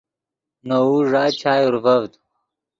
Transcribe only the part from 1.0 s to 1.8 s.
ݱا چائے